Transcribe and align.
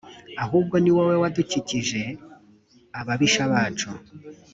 ahubwo 0.43 0.75
ni 0.79 0.91
wowe 0.95 1.15
wadukijije 1.21 2.01
ababisha 2.99 3.43
bacu 3.51 3.89